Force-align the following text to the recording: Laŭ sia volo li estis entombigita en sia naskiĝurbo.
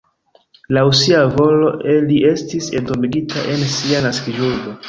Laŭ 0.77 0.85
sia 0.99 1.19
volo 1.35 1.69
li 2.07 2.17
estis 2.31 2.73
entombigita 2.81 3.47
en 3.55 3.63
sia 3.79 4.05
naskiĝurbo. 4.09 4.79